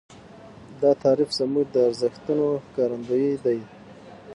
دا 0.81 0.91
تعریف 1.03 1.29
زموږ 1.39 1.65
د 1.71 1.75
ارزښتونو 1.87 2.45
ښکارندوی 2.65 3.29
دی. 3.45 3.59